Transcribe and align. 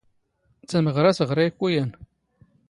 ⵜⴰⵎⵖⵔⴰ 0.69 1.11
ⵜⵖⵔⴰ 1.17 1.41
ⵉ 1.45 1.47
ⴽⵓ 1.55 1.65
ⵢⴰⵏ. 1.73 1.89